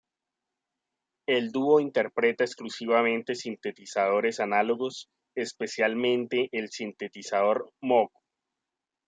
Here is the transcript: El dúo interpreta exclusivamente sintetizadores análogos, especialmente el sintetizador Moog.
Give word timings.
El 1.27 1.51
dúo 1.51 1.79
interpreta 1.79 2.43
exclusivamente 2.43 3.35
sintetizadores 3.35 4.39
análogos, 4.39 5.11
especialmente 5.35 6.49
el 6.53 6.69
sintetizador 6.71 7.71
Moog. 7.81 8.09